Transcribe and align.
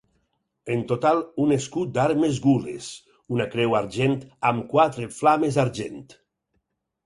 En 0.75 0.79
total, 0.91 1.19
un 1.43 1.53
escut 1.57 1.91
d'armes 1.97 2.39
gules, 2.47 2.89
una 3.37 3.47
creu 3.53 3.77
argent 3.83 4.19
amb 4.53 4.69
quatre 4.75 5.11
flames 5.23 5.65
argent. 5.69 6.05